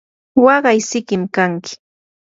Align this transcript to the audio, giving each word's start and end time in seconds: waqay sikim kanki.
waqay 0.45 0.79
sikim 0.89 1.23
kanki. 1.35 1.73